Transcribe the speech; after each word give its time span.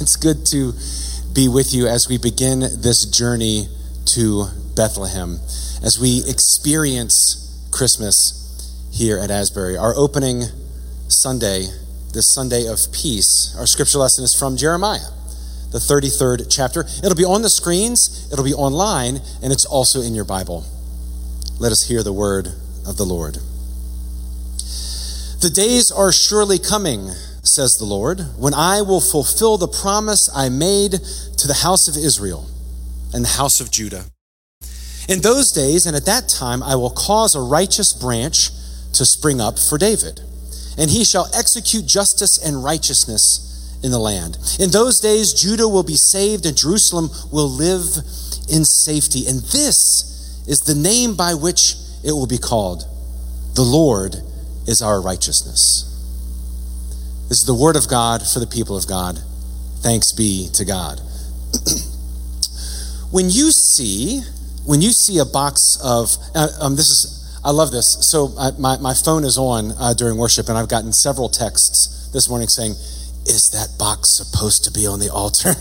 It's 0.00 0.16
good 0.16 0.46
to 0.46 0.72
be 1.34 1.48
with 1.48 1.74
you 1.74 1.86
as 1.86 2.08
we 2.08 2.16
begin 2.16 2.60
this 2.60 3.04
journey 3.04 3.68
to 4.06 4.46
Bethlehem, 4.74 5.40
as 5.82 5.98
we 6.00 6.24
experience 6.26 7.68
Christmas 7.70 8.80
here 8.90 9.18
at 9.18 9.30
Asbury. 9.30 9.76
Our 9.76 9.94
opening 9.94 10.44
Sunday, 11.08 11.66
this 12.14 12.26
Sunday 12.26 12.66
of 12.66 12.90
peace, 12.90 13.54
our 13.58 13.66
scripture 13.66 13.98
lesson 13.98 14.24
is 14.24 14.34
from 14.34 14.56
Jeremiah 14.56 15.10
the 15.72 15.78
33rd 15.78 16.46
chapter. 16.50 16.80
It'll 17.02 17.16
be 17.16 17.24
on 17.24 17.42
the 17.42 17.50
screens, 17.50 18.28
it'll 18.32 18.44
be 18.44 18.54
online, 18.54 19.20
and 19.42 19.52
it's 19.52 19.64
also 19.64 20.00
in 20.00 20.14
your 20.14 20.24
Bible. 20.24 20.64
Let 21.58 21.72
us 21.72 21.86
hear 21.86 22.02
the 22.02 22.12
word 22.12 22.48
of 22.86 22.96
the 22.96 23.04
Lord. 23.04 23.38
The 25.40 25.50
days 25.52 25.90
are 25.90 26.12
surely 26.12 26.58
coming, 26.58 27.10
says 27.42 27.76
the 27.76 27.84
Lord, 27.84 28.20
when 28.38 28.54
I 28.54 28.82
will 28.82 29.00
fulfill 29.00 29.58
the 29.58 29.68
promise 29.68 30.30
I 30.34 30.48
made 30.48 30.92
to 30.92 31.46
the 31.46 31.60
house 31.62 31.88
of 31.88 31.96
Israel 31.96 32.46
and 33.12 33.24
the 33.24 33.36
house 33.36 33.60
of 33.60 33.70
Judah. 33.70 34.04
In 35.08 35.20
those 35.20 35.52
days 35.52 35.86
and 35.86 35.96
at 35.96 36.06
that 36.06 36.28
time, 36.28 36.62
I 36.62 36.74
will 36.74 36.90
cause 36.90 37.34
a 37.34 37.40
righteous 37.40 37.92
branch 37.92 38.50
to 38.94 39.04
spring 39.04 39.40
up 39.40 39.58
for 39.58 39.78
David, 39.78 40.20
and 40.76 40.90
he 40.90 41.04
shall 41.04 41.30
execute 41.34 41.86
justice 41.86 42.38
and 42.38 42.64
righteousness 42.64 43.45
in 43.86 43.92
the 43.92 43.98
land. 43.98 44.36
In 44.58 44.70
those 44.70 45.00
days, 45.00 45.32
Judah 45.32 45.68
will 45.68 45.84
be 45.84 45.94
saved 45.94 46.44
and 46.44 46.56
Jerusalem 46.56 47.08
will 47.32 47.48
live 47.48 47.96
in 48.50 48.64
safety. 48.64 49.26
And 49.28 49.40
this 49.40 50.44
is 50.46 50.60
the 50.60 50.74
name 50.74 51.16
by 51.16 51.34
which 51.34 51.76
it 52.04 52.12
will 52.12 52.26
be 52.26 52.36
called 52.36 52.84
The 53.54 53.62
Lord 53.62 54.16
is 54.66 54.82
our 54.82 55.00
righteousness. 55.00 55.84
This 57.28 57.38
is 57.38 57.46
the 57.46 57.54
word 57.54 57.76
of 57.76 57.88
God 57.88 58.22
for 58.26 58.40
the 58.40 58.46
people 58.46 58.76
of 58.76 58.86
God. 58.86 59.18
Thanks 59.80 60.12
be 60.12 60.48
to 60.54 60.64
God. 60.64 61.00
when 63.10 63.30
you 63.30 63.52
see, 63.52 64.20
when 64.64 64.82
you 64.82 64.90
see 64.90 65.18
a 65.18 65.24
box 65.24 65.78
of, 65.82 66.16
uh, 66.34 66.48
um, 66.60 66.74
this 66.74 66.90
is, 66.90 67.40
I 67.44 67.50
love 67.50 67.70
this. 67.70 68.04
So 68.04 68.32
uh, 68.36 68.50
my, 68.58 68.78
my 68.78 68.94
phone 68.94 69.22
is 69.22 69.38
on 69.38 69.72
uh, 69.78 69.94
during 69.94 70.18
worship, 70.18 70.48
and 70.48 70.58
I've 70.58 70.68
gotten 70.68 70.92
several 70.92 71.28
texts 71.28 72.10
this 72.12 72.28
morning 72.28 72.48
saying, 72.48 72.74
is 73.26 73.50
that 73.50 73.78
box 73.78 74.10
supposed 74.10 74.64
to 74.64 74.70
be 74.70 74.86
on 74.86 75.00
the 75.00 75.10
altar? 75.10 75.54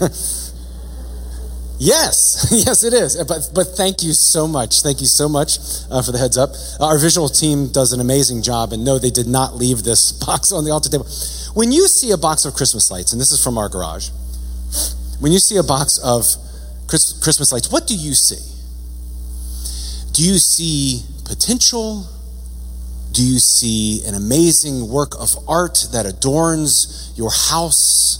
yes, 1.79 2.47
yes, 2.65 2.83
it 2.83 2.93
is. 2.93 3.17
But, 3.25 3.49
but 3.53 3.67
thank 3.75 4.03
you 4.03 4.13
so 4.13 4.47
much. 4.47 4.81
Thank 4.81 5.01
you 5.01 5.07
so 5.07 5.27
much 5.27 5.57
uh, 5.89 6.01
for 6.01 6.11
the 6.11 6.17
heads 6.17 6.37
up. 6.37 6.51
Our 6.79 6.97
visual 6.97 7.29
team 7.29 7.69
does 7.69 7.93
an 7.93 7.99
amazing 7.99 8.41
job, 8.41 8.73
and 8.73 8.85
no, 8.85 8.99
they 8.99 9.09
did 9.09 9.27
not 9.27 9.55
leave 9.55 9.83
this 9.83 10.11
box 10.25 10.51
on 10.51 10.63
the 10.65 10.71
altar 10.71 10.89
table. 10.89 11.07
When 11.53 11.71
you 11.71 11.87
see 11.87 12.11
a 12.11 12.17
box 12.17 12.45
of 12.45 12.53
Christmas 12.53 12.91
lights, 12.91 13.11
and 13.11 13.21
this 13.21 13.31
is 13.31 13.43
from 13.43 13.57
our 13.57 13.69
garage, 13.69 14.09
when 15.19 15.31
you 15.31 15.39
see 15.39 15.57
a 15.57 15.63
box 15.63 15.97
of 15.97 16.25
Christmas 16.87 17.51
lights, 17.51 17.71
what 17.71 17.87
do 17.87 17.95
you 17.95 18.13
see? 18.13 18.43
Do 20.13 20.23
you 20.23 20.37
see 20.37 21.03
potential? 21.25 22.07
Do 23.15 23.23
you 23.25 23.39
see 23.39 24.05
an 24.05 24.13
amazing 24.13 24.89
work 24.89 25.15
of 25.17 25.37
art 25.47 25.87
that 25.93 26.05
adorns 26.05 27.13
your 27.15 27.31
house? 27.31 28.19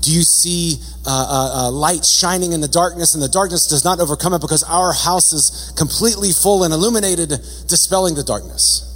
Do 0.00 0.10
you 0.10 0.22
see 0.22 0.78
uh, 1.06 1.10
uh, 1.10 1.66
uh, 1.66 1.70
light 1.70 2.06
shining 2.06 2.54
in 2.54 2.62
the 2.62 2.68
darkness 2.68 3.12
and 3.12 3.22
the 3.22 3.28
darkness 3.28 3.66
does 3.66 3.84
not 3.84 4.00
overcome 4.00 4.32
it 4.32 4.40
because 4.40 4.62
our 4.62 4.94
house 4.94 5.34
is 5.34 5.74
completely 5.76 6.32
full 6.32 6.64
and 6.64 6.72
illuminated, 6.72 7.28
dispelling 7.28 8.14
the 8.14 8.22
darkness? 8.22 8.86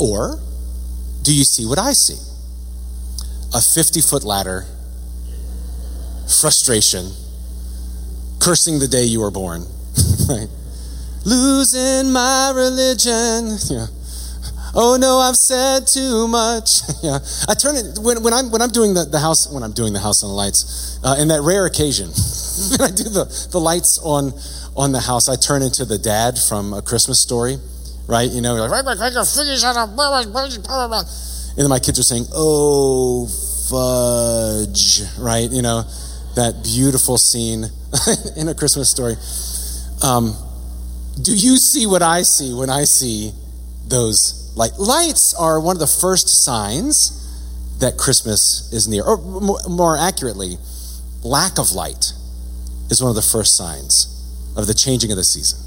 Or 0.00 0.40
do 1.20 1.34
you 1.34 1.44
see 1.44 1.66
what 1.66 1.78
I 1.78 1.92
see? 1.92 2.16
A 3.54 3.60
50 3.60 4.00
foot 4.00 4.24
ladder, 4.24 4.64
frustration, 6.40 7.12
cursing 8.40 8.78
the 8.78 8.88
day 8.88 9.04
you 9.04 9.20
were 9.20 9.30
born, 9.30 9.66
right? 10.30 10.48
Losing 11.24 12.12
my 12.12 12.52
religion. 12.54 13.56
Yeah. 13.68 13.86
Oh 14.74 14.96
no, 14.98 15.18
I've 15.18 15.36
said 15.36 15.86
too 15.86 16.26
much. 16.28 16.80
yeah. 17.02 17.18
I 17.48 17.54
turn 17.54 17.76
it 17.76 17.98
when, 17.98 18.22
when 18.22 18.32
I'm 18.32 18.50
when 18.50 18.62
I'm 18.62 18.70
doing 18.70 18.94
the, 18.94 19.04
the 19.04 19.18
house 19.18 19.52
when 19.52 19.62
I'm 19.62 19.72
doing 19.72 19.92
the 19.92 20.00
house 20.00 20.22
on 20.22 20.30
the 20.30 20.34
lights. 20.34 20.98
Uh, 21.04 21.16
in 21.18 21.28
that 21.28 21.42
rare 21.42 21.66
occasion, 21.66 22.08
when 22.70 22.80
I 22.80 22.94
do 22.94 23.04
the, 23.04 23.48
the 23.52 23.60
lights 23.60 23.98
on 23.98 24.32
on 24.74 24.92
the 24.92 25.00
house, 25.00 25.28
I 25.28 25.36
turn 25.36 25.62
into 25.62 25.84
the 25.84 25.98
dad 25.98 26.38
from 26.38 26.72
a 26.72 26.80
Christmas 26.80 27.20
story, 27.20 27.58
right? 28.08 28.30
You 28.30 28.40
know, 28.40 28.54
like 28.54 28.70
and 31.52 31.58
then 31.58 31.68
my 31.68 31.78
kids 31.78 31.98
are 31.98 32.02
saying, 32.02 32.26
"Oh 32.32 33.28
fudge," 33.68 35.02
right? 35.18 35.50
You 35.50 35.60
know, 35.60 35.82
that 36.36 36.62
beautiful 36.64 37.18
scene 37.18 37.64
in 38.36 38.48
a 38.48 38.54
Christmas 38.54 38.88
story. 38.88 39.16
Um, 40.02 40.34
do 41.20 41.34
you 41.34 41.56
see 41.56 41.86
what 41.86 42.02
I 42.02 42.22
see 42.22 42.54
when 42.54 42.70
I 42.70 42.84
see 42.84 43.32
those 43.86 44.52
light? 44.56 44.72
Lights 44.78 45.34
are 45.34 45.60
one 45.60 45.76
of 45.76 45.80
the 45.80 45.86
first 45.86 46.44
signs 46.44 47.18
that 47.80 47.98
Christmas 47.98 48.72
is 48.72 48.88
near. 48.88 49.04
Or 49.04 49.18
more 49.68 49.96
accurately, 49.98 50.56
lack 51.22 51.58
of 51.58 51.72
light 51.72 52.12
is 52.90 53.02
one 53.02 53.10
of 53.10 53.16
the 53.16 53.22
first 53.22 53.56
signs 53.56 54.08
of 54.56 54.66
the 54.66 54.74
changing 54.74 55.10
of 55.10 55.16
the 55.16 55.24
season. 55.24 55.58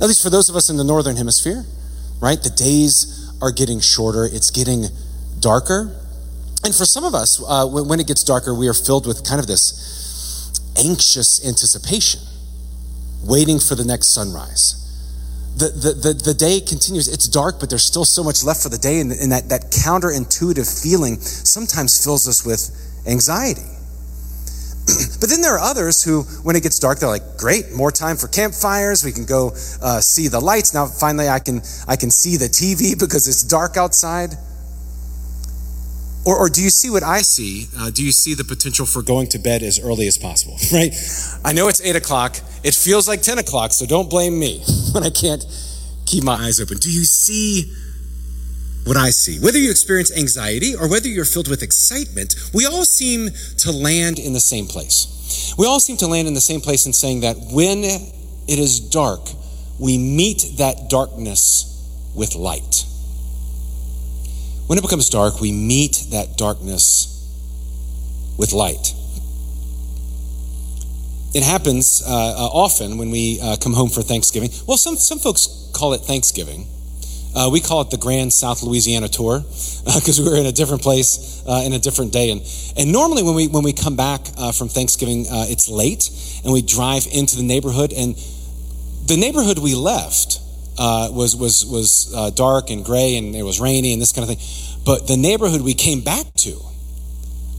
At 0.00 0.06
least 0.06 0.22
for 0.22 0.30
those 0.30 0.48
of 0.48 0.56
us 0.56 0.70
in 0.70 0.76
the 0.76 0.84
northern 0.84 1.16
hemisphere, 1.16 1.64
right? 2.20 2.40
The 2.42 2.50
days 2.50 3.30
are 3.40 3.52
getting 3.52 3.80
shorter, 3.80 4.24
it's 4.24 4.50
getting 4.50 4.86
darker. 5.38 5.94
And 6.64 6.74
for 6.74 6.84
some 6.84 7.04
of 7.04 7.14
us, 7.14 7.42
uh, 7.46 7.66
when 7.66 8.00
it 8.00 8.06
gets 8.06 8.24
darker, 8.24 8.54
we 8.54 8.68
are 8.68 8.74
filled 8.74 9.06
with 9.06 9.24
kind 9.24 9.40
of 9.40 9.46
this 9.46 10.50
anxious 10.76 11.46
anticipation 11.46 12.20
waiting 13.22 13.58
for 13.58 13.74
the 13.74 13.84
next 13.84 14.14
sunrise. 14.14 14.84
The, 15.56 15.70
the, 15.70 15.92
the, 15.92 16.14
the, 16.14 16.34
day 16.34 16.60
continues. 16.60 17.08
It's 17.08 17.26
dark, 17.26 17.58
but 17.58 17.68
there's 17.68 17.84
still 17.84 18.04
so 18.04 18.22
much 18.22 18.44
left 18.44 18.62
for 18.62 18.68
the 18.68 18.78
day. 18.78 19.00
And, 19.00 19.10
and 19.10 19.32
that, 19.32 19.48
that 19.48 19.72
counterintuitive 19.72 20.82
feeling 20.82 21.18
sometimes 21.18 22.04
fills 22.04 22.28
us 22.28 22.46
with 22.46 22.70
anxiety. 23.08 23.66
but 25.20 25.28
then 25.28 25.40
there 25.40 25.54
are 25.54 25.58
others 25.58 26.04
who, 26.04 26.22
when 26.44 26.54
it 26.54 26.62
gets 26.62 26.78
dark, 26.78 27.00
they're 27.00 27.08
like, 27.08 27.36
great, 27.38 27.72
more 27.74 27.90
time 27.90 28.16
for 28.16 28.28
campfires. 28.28 29.04
We 29.04 29.10
can 29.10 29.24
go 29.26 29.48
uh, 29.82 30.00
see 30.00 30.28
the 30.28 30.38
lights. 30.38 30.74
Now, 30.74 30.86
finally, 30.86 31.28
I 31.28 31.40
can, 31.40 31.60
I 31.88 31.96
can 31.96 32.10
see 32.10 32.36
the 32.36 32.46
TV 32.46 32.98
because 32.98 33.26
it's 33.26 33.42
dark 33.42 33.76
outside. 33.76 34.34
Or, 36.28 36.36
or 36.36 36.50
do 36.50 36.62
you 36.62 36.68
see 36.68 36.90
what 36.90 37.02
I 37.02 37.22
see? 37.22 37.68
Uh, 37.74 37.88
do 37.88 38.04
you 38.04 38.12
see 38.12 38.34
the 38.34 38.44
potential 38.44 38.84
for 38.84 39.00
going 39.00 39.28
to 39.28 39.38
bed 39.38 39.62
as 39.62 39.80
early 39.80 40.06
as 40.06 40.18
possible, 40.18 40.58
right? 40.74 40.94
I 41.42 41.54
know 41.54 41.68
it's 41.68 41.80
eight 41.80 41.96
o'clock. 41.96 42.36
It 42.62 42.74
feels 42.74 43.08
like 43.08 43.22
10 43.22 43.38
o'clock, 43.38 43.72
so 43.72 43.86
don't 43.86 44.10
blame 44.10 44.38
me 44.38 44.62
when 44.92 45.04
I 45.04 45.08
can't 45.08 45.42
keep 46.04 46.22
my 46.22 46.34
eyes 46.34 46.60
open. 46.60 46.76
Do 46.76 46.92
you 46.92 47.04
see 47.04 47.72
what 48.84 48.98
I 48.98 49.08
see? 49.08 49.40
Whether 49.40 49.56
you 49.56 49.70
experience 49.70 50.14
anxiety 50.14 50.74
or 50.76 50.86
whether 50.86 51.08
you're 51.08 51.24
filled 51.24 51.48
with 51.48 51.62
excitement, 51.62 52.34
we 52.52 52.66
all 52.66 52.84
seem 52.84 53.30
to 53.60 53.72
land 53.72 54.18
in 54.18 54.34
the 54.34 54.40
same 54.40 54.66
place. 54.66 55.54
We 55.56 55.64
all 55.64 55.80
seem 55.80 55.96
to 55.96 56.06
land 56.06 56.28
in 56.28 56.34
the 56.34 56.42
same 56.42 56.60
place 56.60 56.84
in 56.84 56.92
saying 56.92 57.20
that 57.20 57.38
when 57.38 57.84
it 57.84 58.58
is 58.58 58.80
dark, 58.80 59.30
we 59.80 59.96
meet 59.96 60.44
that 60.58 60.90
darkness 60.90 61.64
with 62.14 62.34
light. 62.34 62.84
When 64.68 64.78
it 64.78 64.82
becomes 64.82 65.08
dark, 65.08 65.40
we 65.40 65.50
meet 65.50 66.08
that 66.10 66.36
darkness 66.36 67.08
with 68.36 68.52
light. 68.52 68.92
It 71.34 71.42
happens 71.42 72.02
uh, 72.06 72.10
uh, 72.10 72.48
often 72.52 72.98
when 72.98 73.10
we 73.10 73.40
uh, 73.40 73.56
come 73.56 73.72
home 73.72 73.88
for 73.88 74.02
Thanksgiving. 74.02 74.50
Well, 74.66 74.76
some, 74.76 74.96
some 74.96 75.18
folks 75.18 75.70
call 75.72 75.94
it 75.94 76.02
Thanksgiving. 76.02 76.66
Uh, 77.34 77.48
we 77.50 77.60
call 77.60 77.80
it 77.80 77.88
the 77.88 77.96
Grand 77.96 78.30
South 78.30 78.62
Louisiana 78.62 79.08
Tour 79.08 79.40
because 79.40 80.20
we 80.20 80.28
were 80.28 80.36
in 80.36 80.44
a 80.44 80.52
different 80.52 80.82
place 80.82 81.42
uh, 81.46 81.62
in 81.64 81.72
a 81.72 81.78
different 81.78 82.12
day. 82.12 82.30
And, 82.30 82.42
and 82.76 82.92
normally, 82.92 83.22
when 83.22 83.34
we, 83.34 83.48
when 83.48 83.64
we 83.64 83.72
come 83.72 83.96
back 83.96 84.20
uh, 84.36 84.52
from 84.52 84.68
Thanksgiving, 84.68 85.24
it's 85.28 85.70
late 85.70 86.10
and 86.44 86.52
we 86.52 86.60
drive 86.60 87.06
into 87.10 87.36
the 87.36 87.42
neighborhood. 87.42 87.94
And 87.94 88.16
the 89.06 89.16
neighborhood 89.16 89.60
we 89.60 89.74
left 89.74 90.40
uh, 90.78 91.10
was 91.12 91.34
was 91.34 91.66
was 91.66 92.12
uh, 92.14 92.30
dark 92.30 92.70
and 92.70 92.84
gray 92.84 93.16
and 93.16 93.34
it 93.34 93.42
was 93.42 93.60
rainy 93.60 93.92
and 93.92 94.00
this 94.00 94.12
kind 94.12 94.28
of 94.28 94.36
thing. 94.36 94.84
But 94.84 95.06
the 95.06 95.16
neighborhood 95.16 95.60
we 95.62 95.74
came 95.74 96.00
back 96.00 96.32
to, 96.36 96.60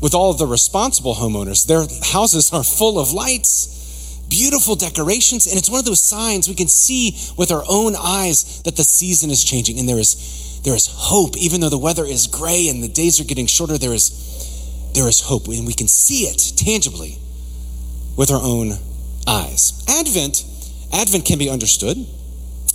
with 0.02 0.16
all 0.16 0.32
of 0.32 0.38
the 0.38 0.48
responsible 0.48 1.16
homeowners, 1.16 1.68
their 1.68 1.86
houses 2.12 2.52
are 2.54 2.64
full 2.64 2.98
of 2.98 3.12
lights, 3.12 4.24
beautiful 4.30 4.76
decorations, 4.76 5.46
and 5.48 5.58
it's 5.58 5.70
one 5.70 5.80
of 5.80 5.86
those 5.86 6.02
signs 6.02 6.48
we 6.48 6.56
can 6.56 6.68
see 6.68 7.16
with 7.38 7.52
our 7.52 7.64
own 7.70 7.96
eyes 7.96 8.62
that 8.64 8.78
the 8.78 8.84
season 8.84 9.30
is 9.30 9.44
changing 9.44 9.78
and 9.78 9.88
there 9.88 10.00
is 10.00 10.62
there 10.64 10.76
is 10.76 10.88
hope, 10.92 11.38
even 11.38 11.62
though 11.62 11.70
the 11.70 11.78
weather 11.78 12.06
is 12.06 12.28
gray 12.28 12.68
and 12.70 12.84
the 12.84 12.90
days 12.90 13.20
are 13.20 13.26
getting 13.26 13.48
shorter. 13.48 13.78
There 13.78 13.94
is 13.94 14.92
there 14.94 15.08
is 15.08 15.22
hope, 15.22 15.48
and 15.48 15.68
we 15.68 15.74
can 15.74 15.88
see 15.88 16.24
it 16.24 16.54
tangibly 16.58 17.18
with 18.18 18.32
our 18.32 18.42
own 18.42 18.74
eyes. 19.28 19.84
Advent, 19.88 20.44
Advent 20.92 21.26
can 21.26 21.38
be 21.38 21.50
understood 21.50 21.98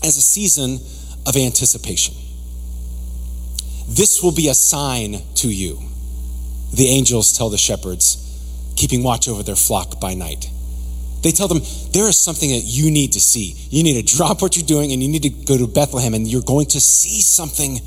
as 0.04 0.16
a 0.16 0.22
season 0.22 0.78
of 1.26 1.36
anticipation. 1.36 2.14
This 3.88 4.22
will 4.22 4.32
be 4.32 4.48
a 4.48 4.54
sign 4.54 5.22
to 5.36 5.48
you. 5.48 5.80
The 6.72 6.88
angels 6.88 7.36
tell 7.36 7.48
the 7.48 7.58
shepherds, 7.58 8.18
keeping 8.76 9.02
watch 9.02 9.28
over 9.28 9.42
their 9.42 9.56
flock 9.56 10.00
by 10.00 10.14
night. 10.14 10.50
They 11.22 11.30
tell 11.30 11.48
them, 11.48 11.62
there 11.92 12.06
is 12.06 12.22
something 12.22 12.50
that 12.50 12.64
you 12.64 12.90
need 12.90 13.12
to 13.12 13.20
see. 13.20 13.54
You 13.70 13.82
need 13.82 14.06
to 14.06 14.16
drop 14.16 14.42
what 14.42 14.56
you're 14.56 14.66
doing 14.66 14.92
and 14.92 15.02
you 15.02 15.08
need 15.08 15.22
to 15.22 15.30
go 15.30 15.56
to 15.56 15.66
Bethlehem 15.66 16.12
and 16.12 16.28
you're 16.28 16.42
going 16.42 16.66
to 16.66 16.80
see 16.80 17.22
something 17.22 17.80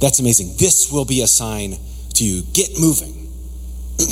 that's 0.00 0.18
amazing. 0.18 0.54
This 0.56 0.90
will 0.90 1.04
be 1.04 1.20
a 1.20 1.26
sign 1.26 1.76
to 2.14 2.24
you. 2.24 2.42
Get 2.54 2.80
moving. 2.80 3.30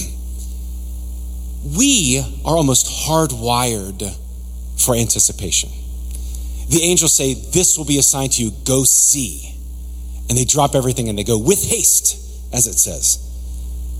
we 1.78 2.18
are 2.44 2.56
almost 2.56 3.08
hardwired 3.08 4.14
for 4.76 4.94
anticipation. 4.94 5.70
The 6.68 6.82
angels 6.82 7.14
say, 7.14 7.34
This 7.34 7.78
will 7.78 7.86
be 7.86 7.98
a 7.98 8.02
sign 8.02 8.28
to 8.30 8.42
you. 8.42 8.50
Go 8.64 8.84
see. 8.84 9.54
And 10.28 10.36
they 10.36 10.44
drop 10.44 10.74
everything 10.74 11.08
and 11.08 11.18
they 11.18 11.24
go 11.24 11.38
with 11.38 11.64
haste, 11.64 12.16
as 12.52 12.66
it 12.66 12.74
says, 12.74 13.16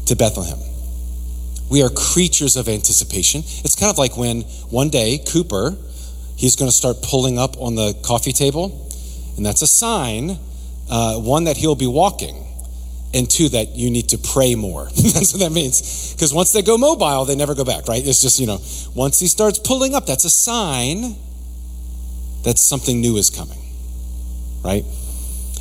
to 0.07 0.17
Bethlehem. 0.17 0.59
We 1.71 1.83
are 1.83 1.91
creatures 1.91 2.57
of 2.57 2.69
anticipation. 2.69 3.41
It's 3.41 3.75
kind 3.75 3.91
of 3.91 3.99
like 3.99 4.17
when 4.17 4.43
one 4.71 4.91
day 4.91 5.19
Cooper, 5.19 5.77
he's 6.37 6.57
going 6.57 6.71
to 6.71 6.77
start 6.77 7.03
pulling 7.03 7.39
up 7.39 7.61
on 7.61 7.75
the 7.75 7.99
coffee 8.03 8.33
table, 8.33 8.89
and 9.37 9.45
that's 9.45 9.63
a 9.63 9.67
sign, 9.67 10.39
uh, 10.91 11.17
one, 11.17 11.45
that 11.45 11.57
he'll 11.57 11.75
be 11.75 11.87
walking, 11.87 12.47
and 13.15 13.29
two, 13.31 13.49
that 13.51 13.77
you 13.77 13.91
need 13.91 14.11
to 14.11 14.19
pray 14.19 14.55
more. 14.55 14.85
that's 14.97 15.33
what 15.33 15.41
that 15.41 15.53
means. 15.53 16.15
Because 16.15 16.33
once 16.33 16.53
they 16.53 16.63
go 16.63 16.77
mobile, 16.79 17.25
they 17.25 17.37
never 17.37 17.55
go 17.55 17.65
back, 17.65 17.87
right? 17.89 18.07
It's 18.07 18.21
just, 18.21 18.39
you 18.41 18.47
know, 18.47 18.61
once 18.95 19.21
he 19.21 19.27
starts 19.27 19.59
pulling 19.59 19.95
up, 19.95 20.07
that's 20.07 20.25
a 20.25 20.31
sign 20.31 21.17
that 22.49 22.59
something 22.59 23.03
new 23.03 23.19
is 23.19 23.29
coming, 23.29 23.59
right? 24.65 24.83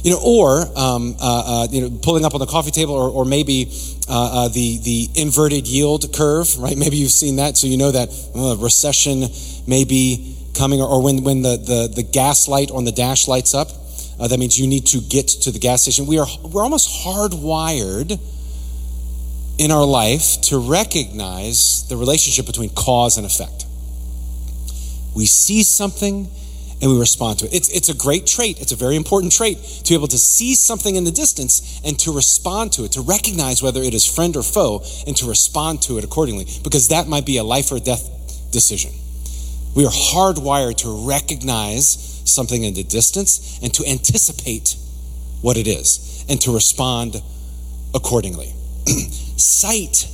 You 0.03 0.11
know, 0.11 0.21
or 0.23 0.61
um, 0.79 1.17
uh, 1.19 1.63
uh, 1.63 1.67
you 1.69 1.81
know, 1.81 1.99
pulling 2.01 2.23
up 2.23 2.33
on 2.33 2.39
the 2.39 2.45
coffee 2.45 2.71
table, 2.71 2.93
or, 2.93 3.09
or 3.09 3.25
maybe 3.25 3.69
uh, 4.07 4.45
uh, 4.45 4.47
the 4.47 4.77
the 4.77 5.09
inverted 5.15 5.67
yield 5.67 6.13
curve, 6.15 6.57
right? 6.57 6.77
Maybe 6.83 6.95
you've 6.95 7.11
seen 7.11 7.35
that, 7.37 7.57
so 7.57 7.67
you 7.67 7.77
know 7.77 7.91
that 7.91 8.07
recession 8.59 9.25
may 9.67 9.83
be 9.83 10.37
coming, 10.57 10.79
or, 10.79 10.87
or, 10.87 11.03
when 11.03 11.23
when 11.23 11.41
the, 11.41 11.57
the 11.57 11.91
the 11.93 12.03
gas 12.03 12.47
light 12.47 12.71
on 12.71 12.85
the 12.85 12.93
dash 12.93 13.27
lights 13.27 13.53
up, 13.53 13.67
uh, 14.17 14.29
that 14.29 14.39
means 14.39 14.57
you 14.57 14.65
need 14.65 14.87
to 14.87 15.01
get 15.01 15.27
to 15.27 15.51
the 15.51 15.59
gas 15.59 15.81
station. 15.81 16.05
We 16.05 16.19
are 16.19 16.27
we're 16.41 16.63
almost 16.63 17.03
hardwired 17.03 18.17
in 19.59 19.71
our 19.71 19.85
life 19.85 20.39
to 20.43 20.57
recognize 20.57 21.85
the 21.89 21.97
relationship 21.97 22.45
between 22.45 22.69
cause 22.69 23.17
and 23.17 23.25
effect. 23.25 23.65
We 25.13 25.25
see 25.25 25.63
something 25.63 26.29
and 26.81 26.91
we 26.91 26.99
respond 26.99 27.39
to 27.39 27.45
it. 27.45 27.53
It's, 27.53 27.69
it's 27.69 27.89
a 27.89 27.95
great 27.95 28.27
trait. 28.27 28.61
It's 28.61 28.71
a 28.71 28.75
very 28.75 28.95
important 28.95 29.33
trait 29.33 29.57
to 29.57 29.89
be 29.89 29.95
able 29.95 30.07
to 30.07 30.17
see 30.17 30.53
something 30.53 30.95
in 30.95 31.03
the 31.05 31.11
distance 31.11 31.81
and 31.83 31.97
to 31.99 32.11
respond 32.11 32.73
to 32.73 32.83
it, 32.83 32.91
to 32.93 33.01
recognize 33.01 33.63
whether 33.63 33.81
it 33.81 33.93
is 33.93 34.05
friend 34.05 34.35
or 34.35 34.43
foe, 34.43 34.83
and 35.07 35.15
to 35.17 35.27
respond 35.27 35.81
to 35.83 35.97
it 35.97 36.03
accordingly, 36.03 36.45
because 36.63 36.89
that 36.89 37.07
might 37.07 37.25
be 37.25 37.37
a 37.37 37.43
life 37.43 37.71
or 37.71 37.79
death 37.79 38.51
decision. 38.51 38.91
We 39.75 39.85
are 39.85 39.91
hardwired 39.91 40.77
to 40.77 41.07
recognize 41.07 42.21
something 42.25 42.63
in 42.63 42.73
the 42.73 42.83
distance 42.83 43.59
and 43.61 43.73
to 43.73 43.85
anticipate 43.85 44.75
what 45.41 45.57
it 45.57 45.67
is 45.67 46.25
and 46.29 46.39
to 46.41 46.53
respond 46.53 47.21
accordingly. 47.93 48.53
Sight 49.37 50.07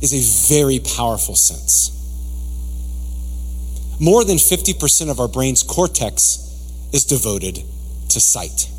is 0.00 0.12
a 0.12 0.54
very 0.54 0.78
powerful 0.78 1.34
sense. 1.34 1.90
More 4.00 4.24
than 4.24 4.36
50% 4.36 5.10
of 5.10 5.20
our 5.20 5.28
brain's 5.28 5.62
cortex 5.62 6.38
is 6.92 7.04
devoted 7.04 7.62
to 8.08 8.20
sight. 8.20 8.70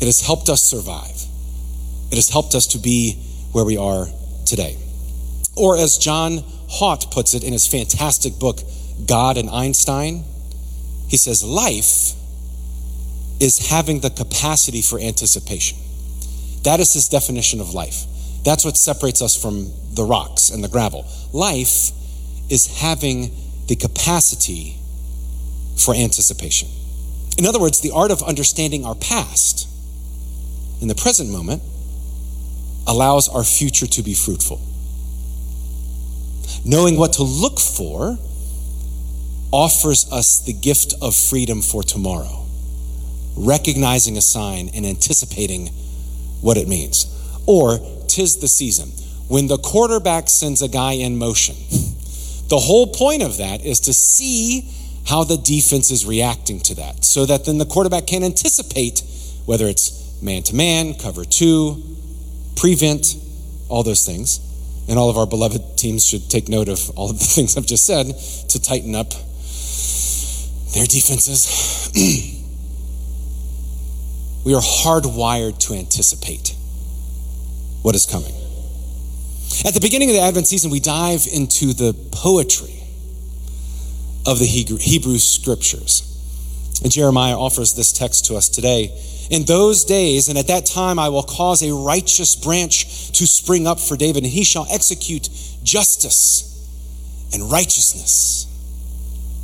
It 0.00 0.04
has 0.04 0.20
helped 0.20 0.48
us 0.48 0.62
survive. 0.62 1.22
It 2.10 2.16
has 2.16 2.28
helped 2.28 2.54
us 2.54 2.66
to 2.68 2.78
be 2.78 3.14
where 3.52 3.64
we 3.64 3.76
are 3.76 4.06
today. 4.44 4.76
Or, 5.56 5.76
as 5.76 5.98
John 5.98 6.44
Haught 6.68 7.10
puts 7.10 7.34
it 7.34 7.42
in 7.42 7.52
his 7.52 7.66
fantastic 7.66 8.38
book, 8.38 8.60
God 9.06 9.36
and 9.38 9.48
Einstein, 9.48 10.24
he 11.08 11.16
says, 11.16 11.42
Life 11.42 12.14
is 13.40 13.70
having 13.70 14.00
the 14.00 14.10
capacity 14.10 14.82
for 14.82 14.98
anticipation. 15.00 15.78
That 16.64 16.80
is 16.80 16.92
his 16.92 17.08
definition 17.08 17.60
of 17.60 17.74
life. 17.74 18.04
That's 18.44 18.64
what 18.64 18.76
separates 18.76 19.22
us 19.22 19.40
from 19.40 19.72
the 19.92 20.04
rocks 20.04 20.50
and 20.50 20.62
the 20.62 20.68
gravel. 20.68 21.06
Life 21.32 21.90
is 22.50 22.78
having 22.78 23.30
the 23.66 23.76
capacity 23.76 24.76
for 25.76 25.94
anticipation. 25.94 26.68
In 27.38 27.46
other 27.46 27.60
words, 27.60 27.80
the 27.80 27.90
art 27.90 28.10
of 28.10 28.22
understanding 28.22 28.84
our 28.84 28.94
past 28.94 29.68
in 30.80 30.88
the 30.88 30.94
present 30.94 31.30
moment 31.30 31.62
allows 32.86 33.28
our 33.28 33.44
future 33.44 33.86
to 33.86 34.02
be 34.02 34.14
fruitful. 34.14 34.60
Knowing 36.64 36.96
what 36.96 37.12
to 37.14 37.22
look 37.22 37.58
for 37.58 38.18
offers 39.52 40.10
us 40.10 40.40
the 40.40 40.52
gift 40.52 40.94
of 41.00 41.14
freedom 41.14 41.62
for 41.62 41.82
tomorrow, 41.82 42.46
recognizing 43.36 44.16
a 44.16 44.20
sign 44.20 44.70
and 44.74 44.84
anticipating 44.86 45.68
what 46.40 46.56
it 46.56 46.68
means. 46.68 47.06
Or, 47.46 47.78
tis 48.08 48.38
the 48.38 48.48
season. 48.48 48.90
When 49.28 49.46
the 49.46 49.58
quarterback 49.58 50.28
sends 50.28 50.62
a 50.62 50.68
guy 50.68 50.92
in 50.92 51.16
motion, 51.16 51.56
the 52.48 52.58
whole 52.58 52.86
point 52.86 53.22
of 53.22 53.38
that 53.38 53.64
is 53.64 53.80
to 53.80 53.92
see 53.92 54.70
how 55.06 55.24
the 55.24 55.36
defense 55.36 55.90
is 55.90 56.04
reacting 56.04 56.60
to 56.60 56.74
that 56.74 57.04
so 57.04 57.26
that 57.26 57.44
then 57.44 57.58
the 57.58 57.66
quarterback 57.66 58.06
can 58.06 58.22
anticipate 58.22 59.02
whether 59.46 59.66
it's 59.66 60.20
man 60.22 60.42
to 60.44 60.54
man, 60.54 60.94
cover 60.94 61.24
two, 61.24 61.82
prevent, 62.56 63.16
all 63.68 63.82
those 63.82 64.04
things. 64.04 64.40
And 64.88 64.98
all 64.98 65.10
of 65.10 65.16
our 65.16 65.26
beloved 65.26 65.76
teams 65.76 66.06
should 66.06 66.30
take 66.30 66.48
note 66.48 66.68
of 66.68 66.90
all 66.90 67.10
of 67.10 67.18
the 67.18 67.24
things 67.34 67.56
I've 67.56 67.66
just 67.66 67.86
said 67.86 68.06
to 68.50 68.62
tighten 68.62 68.94
up 68.94 69.10
their 70.74 70.86
defenses. 70.86 71.90
we 74.44 74.54
are 74.54 74.60
hardwired 74.60 75.58
to 75.66 75.74
anticipate 75.74 76.54
what 77.82 77.94
is 77.94 78.06
coming. 78.06 78.35
At 79.64 79.74
the 79.74 79.80
beginning 79.80 80.10
of 80.10 80.16
the 80.16 80.22
Advent 80.22 80.46
season, 80.46 80.70
we 80.70 80.80
dive 80.80 81.26
into 81.32 81.72
the 81.72 81.94
poetry 82.12 82.82
of 84.26 84.38
the 84.38 84.46
Hebrew 84.46 85.18
scriptures. 85.18 86.02
And 86.82 86.92
Jeremiah 86.92 87.38
offers 87.38 87.74
this 87.74 87.92
text 87.92 88.26
to 88.26 88.36
us 88.36 88.48
today. 88.48 88.96
In 89.30 89.44
those 89.44 89.84
days, 89.84 90.28
and 90.28 90.38
at 90.38 90.48
that 90.48 90.66
time, 90.66 90.98
I 90.98 91.08
will 91.08 91.22
cause 91.22 91.62
a 91.62 91.72
righteous 91.72 92.36
branch 92.36 93.12
to 93.12 93.26
spring 93.26 93.66
up 93.66 93.80
for 93.80 93.96
David, 93.96 94.24
and 94.24 94.32
he 94.32 94.44
shall 94.44 94.66
execute 94.70 95.28
justice 95.62 96.52
and 97.32 97.50
righteousness 97.50 98.46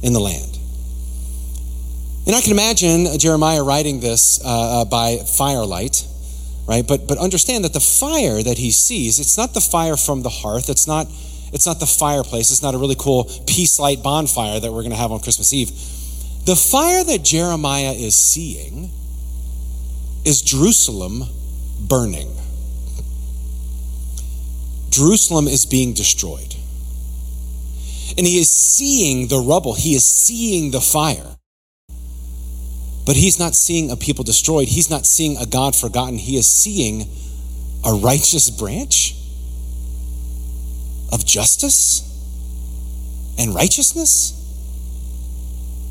in 0.03 0.13
the 0.13 0.21
land. 0.21 0.59
And 2.27 2.37
I 2.37 2.41
can 2.41 2.53
imagine 2.53 3.19
Jeremiah 3.19 3.65
writing 3.65 4.01
this 4.01 4.41
uh, 4.45 4.83
uh, 4.83 4.85
by 4.85 5.17
firelight 5.17 6.07
right? 6.67 6.87
But 6.87 7.07
but 7.09 7.19
understand 7.19 7.65
that 7.65 7.73
the 7.73 7.81
fire 7.81 8.43
that 8.43 8.59
he 8.59 8.71
sees, 8.71 9.19
it's 9.19 9.37
not 9.37 9.55
the 9.55 9.61
fire 9.61 9.97
from 9.97 10.23
the 10.23 10.29
hearth, 10.31 10.69
it's 10.69 10.87
not 10.87 11.07
it's 11.53 11.67
not 11.67 11.81
the 11.81 11.87
fireplace, 11.87 12.51
it's 12.51 12.63
not 12.63 12.75
a 12.75 12.79
really 12.79 12.97
cool 12.99 13.25
peace 13.47 13.79
light 13.79 14.03
bonfire 14.03 14.59
that 14.59 14.73
we're 14.73 14.83
going 14.83 14.91
to 14.91 14.97
have 14.97 15.13
on 15.13 15.21
Christmas 15.21 15.53
Eve. 15.53 15.71
The 16.45 16.57
fire 16.57 17.05
that 17.05 17.23
Jeremiah 17.23 17.93
is 17.93 18.15
seeing 18.17 18.91
is 20.25 20.43
Jerusalem 20.43 21.25
burning. 21.81 22.35
Jerusalem 24.91 25.49
is 25.49 25.67
being 25.67 25.95
destroyed. 25.95 26.55
And 28.17 28.27
he 28.27 28.39
is 28.39 28.51
seeing 28.51 29.29
the 29.29 29.39
rubble, 29.39 29.75
he 29.75 29.95
is 29.95 30.05
seeing 30.05 30.71
the 30.71 30.81
fire. 30.81 31.37
But 33.05 33.17
he's 33.17 33.39
not 33.39 33.55
seeing 33.55 33.91
a 33.91 33.97
people 33.97 34.25
destroyed. 34.25 34.69
He's 34.69 34.89
not 34.89 35.07
seeing 35.07 35.37
a 35.37 35.47
God 35.47 35.75
forgotten. 35.75 36.19
He 36.19 36.37
is 36.37 36.47
seeing 36.53 37.09
a 37.85 37.95
righteous 37.95 38.49
branch 38.51 39.17
of 41.13 41.27
justice 41.27 42.09
and 43.39 43.55
righteousness. 43.55 44.39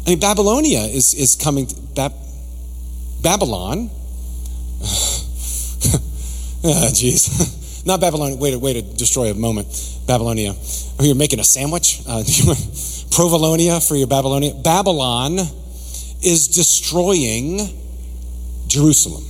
I 0.05 0.11
mean, 0.11 0.19
Babylonia 0.19 0.79
is, 0.79 1.13
is 1.13 1.35
coming, 1.35 1.67
Bab- 1.95 2.13
Babylon. 3.21 3.89
Ah, 6.63 6.89
jeez. 6.93 7.85
Not 7.87 8.01
Babylon. 8.01 8.37
Way 8.37 8.51
to, 8.51 8.59
way 8.59 8.73
to 8.73 8.81
destroy 8.83 9.31
a 9.31 9.33
moment. 9.33 9.67
Babylonia. 10.05 10.53
Are 10.99 11.05
you 11.05 11.15
making 11.15 11.39
a 11.39 11.43
sandwich? 11.43 12.01
Uh, 12.07 12.21
Provolonia 13.09 13.85
for 13.85 13.95
your 13.95 14.05
Babylonia. 14.05 14.53
Babylon 14.53 15.39
is 16.21 16.47
destroying 16.47 17.59
Jerusalem. 18.67 19.25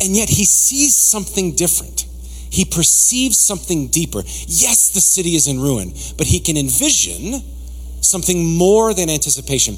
And 0.00 0.16
yet 0.16 0.28
he 0.28 0.44
sees 0.44 0.96
something 0.96 1.54
different. 1.54 2.06
He 2.50 2.64
perceives 2.64 3.38
something 3.38 3.88
deeper. 3.88 4.22
Yes, 4.46 4.90
the 4.90 5.00
city 5.00 5.34
is 5.34 5.46
in 5.46 5.60
ruin, 5.60 5.92
but 6.16 6.26
he 6.26 6.40
can 6.40 6.56
envision 6.56 7.42
something 8.00 8.44
more 8.44 8.92
than 8.94 9.08
anticipation. 9.08 9.76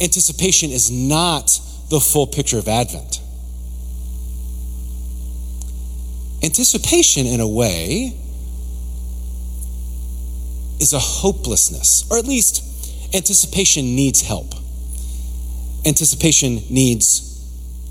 Anticipation 0.00 0.70
is 0.70 0.90
not 0.90 1.60
the 1.90 2.00
full 2.00 2.26
picture 2.26 2.58
of 2.58 2.68
Advent. 2.68 3.20
Anticipation, 6.42 7.26
in 7.26 7.40
a 7.40 7.48
way, 7.48 8.14
is 10.80 10.94
a 10.94 10.98
hopelessness, 10.98 12.04
or 12.10 12.16
at 12.16 12.24
least 12.24 12.64
anticipation 13.14 13.94
needs 13.94 14.22
help. 14.22 14.54
Anticipation 15.86 16.60
needs 16.70 17.26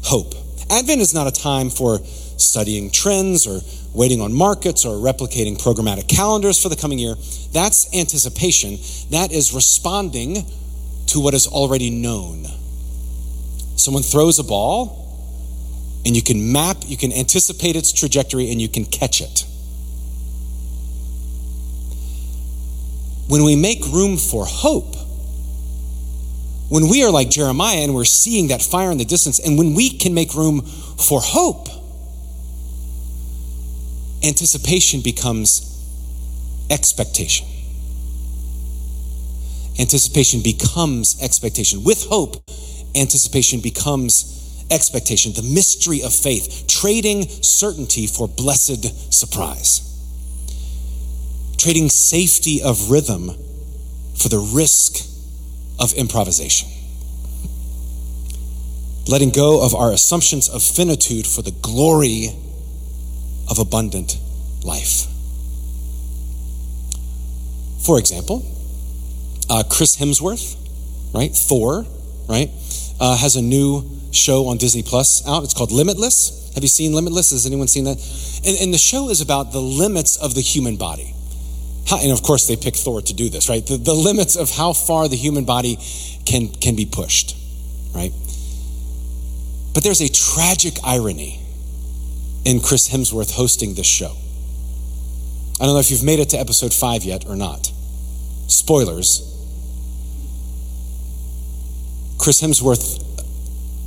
hope. 0.03 0.33
Advent 0.69 1.01
is 1.01 1.13
not 1.13 1.27
a 1.27 1.31
time 1.31 1.69
for 1.69 1.99
studying 1.99 2.91
trends 2.91 3.47
or 3.47 3.59
waiting 3.93 4.21
on 4.21 4.31
markets 4.33 4.85
or 4.85 4.95
replicating 4.95 5.59
programmatic 5.61 6.07
calendars 6.07 6.61
for 6.61 6.69
the 6.69 6.75
coming 6.75 6.99
year. 6.99 7.15
That's 7.51 7.93
anticipation. 7.95 8.77
That 9.09 9.31
is 9.31 9.53
responding 9.53 10.45
to 11.07 11.19
what 11.19 11.33
is 11.33 11.47
already 11.47 11.89
known. 11.89 12.45
Someone 13.75 14.03
throws 14.03 14.39
a 14.39 14.43
ball, 14.43 15.07
and 16.05 16.15
you 16.15 16.21
can 16.21 16.51
map, 16.51 16.77
you 16.85 16.97
can 16.97 17.11
anticipate 17.11 17.75
its 17.75 17.91
trajectory, 17.91 18.51
and 18.51 18.61
you 18.61 18.69
can 18.69 18.85
catch 18.85 19.21
it. 19.21 19.45
When 23.27 23.43
we 23.43 23.55
make 23.55 23.85
room 23.87 24.17
for 24.17 24.45
hope, 24.45 24.95
when 26.69 26.87
we 26.87 27.03
are 27.03 27.11
like 27.11 27.29
Jeremiah 27.29 27.79
and 27.79 27.95
we're 27.95 28.05
seeing 28.05 28.47
that 28.49 28.61
fire 28.61 28.91
in 28.91 28.97
the 28.97 29.05
distance, 29.05 29.39
and 29.39 29.57
when 29.57 29.73
we 29.73 29.89
can 29.89 30.13
make 30.13 30.35
room 30.35 30.61
for 30.61 31.19
hope, 31.19 31.67
anticipation 34.23 35.01
becomes 35.01 35.65
expectation. 36.69 37.47
Anticipation 39.79 40.41
becomes 40.43 41.21
expectation. 41.21 41.83
With 41.83 42.05
hope, 42.05 42.35
anticipation 42.95 43.61
becomes 43.61 44.65
expectation, 44.69 45.33
the 45.33 45.41
mystery 45.41 46.03
of 46.03 46.13
faith, 46.13 46.65
trading 46.67 47.27
certainty 47.41 48.05
for 48.05 48.27
blessed 48.27 49.11
surprise, 49.11 49.81
trading 51.57 51.89
safety 51.89 52.61
of 52.61 52.91
rhythm 52.91 53.31
for 54.15 54.29
the 54.29 54.37
risk 54.53 55.07
of 55.79 55.93
improvisation, 55.93 56.69
letting 59.07 59.29
go 59.29 59.63
of 59.65 59.73
our 59.73 59.91
assumptions 59.91 60.49
of 60.49 60.61
finitude 60.61 61.25
for 61.25 61.41
the 61.41 61.51
glory 61.51 62.29
of 63.49 63.59
abundant 63.59 64.17
life. 64.63 65.07
For 67.81 67.97
example, 67.97 68.45
uh, 69.49 69.63
Chris 69.69 69.97
Hemsworth, 69.97 70.55
right? 71.13 71.31
Thor, 71.33 71.85
right? 72.27 72.51
Uh, 72.99 73.17
has 73.17 73.35
a 73.35 73.41
new 73.41 73.89
show 74.11 74.47
on 74.47 74.57
Disney 74.57 74.83
Plus 74.83 75.25
out. 75.27 75.43
It's 75.43 75.53
called 75.53 75.71
Limitless. 75.71 76.51
Have 76.53 76.63
you 76.63 76.69
seen 76.69 76.93
Limitless? 76.93 77.31
Has 77.31 77.45
anyone 77.45 77.67
seen 77.67 77.85
that? 77.85 77.97
And, 78.45 78.57
and 78.59 78.73
the 78.73 78.77
show 78.77 79.09
is 79.09 79.21
about 79.21 79.51
the 79.51 79.61
limits 79.61 80.17
of 80.17 80.35
the 80.35 80.41
human 80.41 80.75
body. 80.75 81.13
And 81.91 82.11
of 82.11 82.21
course, 82.21 82.47
they 82.47 82.55
pick 82.55 82.75
Thor 82.75 83.01
to 83.01 83.13
do 83.13 83.29
this, 83.29 83.49
right? 83.49 83.65
The, 83.65 83.77
the 83.77 83.93
limits 83.93 84.35
of 84.35 84.51
how 84.51 84.73
far 84.73 85.07
the 85.07 85.15
human 85.15 85.45
body 85.45 85.77
can, 86.25 86.49
can 86.49 86.75
be 86.75 86.85
pushed, 86.85 87.35
right? 87.95 88.11
But 89.73 89.83
there's 89.83 90.01
a 90.01 90.09
tragic 90.09 90.75
irony 90.83 91.39
in 92.45 92.59
Chris 92.59 92.89
Hemsworth 92.89 93.31
hosting 93.31 93.73
this 93.73 93.87
show. 93.87 94.15
I 95.59 95.65
don't 95.65 95.73
know 95.73 95.79
if 95.79 95.91
you've 95.91 96.03
made 96.03 96.19
it 96.19 96.29
to 96.29 96.37
episode 96.37 96.73
five 96.73 97.03
yet 97.03 97.25
or 97.27 97.35
not. 97.35 97.71
Spoilers. 98.47 99.25
Chris 102.17 102.41
Hemsworth 102.41 103.03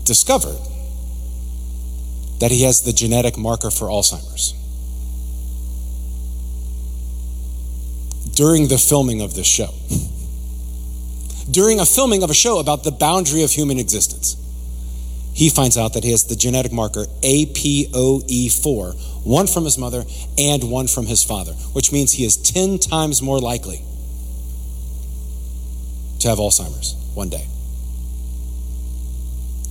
discovered 0.05 0.59
that 2.41 2.51
he 2.51 2.63
has 2.63 2.83
the 2.83 2.93
genetic 2.93 3.39
marker 3.39 3.71
for 3.71 3.87
Alzheimer's. 3.87 4.55
During 8.35 8.69
the 8.69 8.79
filming 8.79 9.21
of 9.21 9.35
this 9.35 9.47
show. 9.47 9.71
During 11.51 11.81
a 11.81 11.87
filming 11.87 12.23
of 12.23 12.31
a 12.31 12.35
show 12.35 12.59
about 12.59 12.85
the 12.85 12.93
boundary 12.93 13.43
of 13.43 13.51
human 13.51 13.79
existence 13.79 14.37
he 15.35 15.49
finds 15.49 15.79
out 15.79 15.95
that 15.95 16.05
he 16.05 16.11
has 16.11 16.25
the 16.25 16.37
genetic 16.37 16.73
marker 16.73 17.07
APOE4, 17.23 19.25
one 19.25 19.47
from 19.47 19.65
his 19.65 19.79
mother 19.79 20.05
and 20.37 20.71
one 20.71 20.87
from 20.87 21.07
his 21.07 21.25
father, 21.25 21.53
which 21.73 21.91
means 21.91 22.13
he 22.13 22.25
is 22.25 22.37
10 22.37 22.79
times 22.79 23.23
more 23.23 23.39
likely 23.39 23.83
to 26.21 26.29
have 26.29 26.39
Alzheimer's 26.39 26.95
one 27.15 27.31
day. 27.31 27.47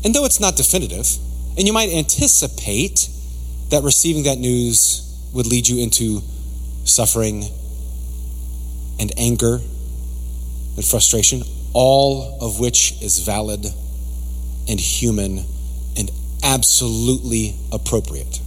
And 0.04 0.16
though 0.16 0.26
it's 0.26 0.40
not 0.40 0.56
definitive, 0.56 1.08
and 1.58 1.68
you 1.68 1.74
might 1.74 1.90
anticipate 1.90 3.08
that 3.70 3.84
receiving 3.84 4.24
that 4.24 4.40
news 4.40 5.08
would 5.32 5.46
lead 5.46 5.68
you 5.68 5.82
into 5.82 6.22
suffering 6.86 7.46
and 9.02 9.12
anger 9.18 9.60
and 10.76 10.86
frustration, 10.86 11.42
all 11.74 12.38
of 12.40 12.60
which 12.60 12.94
is 13.02 13.20
valid 13.20 13.66
and 14.70 14.80
human 14.80 15.44
and 15.98 16.12
absolutely 16.44 17.56
appropriate. 17.72 18.40